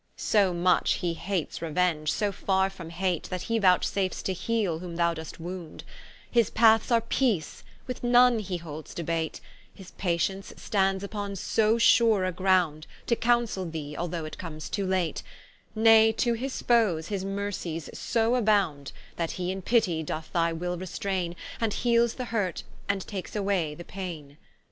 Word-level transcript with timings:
So 0.17 0.51
much 0.51 0.93
he 0.93 1.13
hates 1.13 1.61
Revenge, 1.61 2.11
so 2.11 2.31
farre 2.31 2.71
from 2.71 2.89
Hate, 2.89 3.25
That 3.25 3.43
he 3.43 3.59
vouchsafes 3.59 4.23
to 4.23 4.33
heale, 4.33 4.79
whom 4.79 4.95
thou 4.95 5.13
dost 5.13 5.39
wound; 5.39 5.83
His 6.31 6.49
paths 6.49 6.89
are 6.89 7.01
Peace, 7.01 7.63
with 7.85 8.03
none 8.03 8.39
he 8.39 8.57
holdes 8.57 8.95
Debate, 8.95 9.39
His 9.71 9.91
Patience 9.91 10.53
stands 10.57 11.03
vpon 11.03 11.37
so 11.37 11.77
sure 11.77 12.25
a 12.25 12.31
ground, 12.31 12.87
To 13.05 13.15
counsell 13.15 13.67
thee, 13.71 13.95
although 13.95 14.25
it 14.25 14.39
comes 14.39 14.69
too 14.71 14.87
late: 14.87 15.21
Nay, 15.75 16.11
to 16.13 16.33
his 16.33 16.59
foes, 16.63 17.09
his 17.09 17.23
mercies 17.23 17.87
so 17.93 18.33
abound, 18.33 18.93
That 19.17 19.33
he 19.33 19.51
in 19.51 19.61
pitty 19.61 20.01
doth 20.01 20.33
thy 20.33 20.51
will 20.51 20.79
restraine, 20.79 21.35
And 21.59 21.73
heales 21.75 22.15
the 22.15 22.25
hurt, 22.25 22.63
and 22.89 23.01
takes 23.05 23.35
away 23.35 23.75
the 23.75 23.85
paine. 23.85 24.37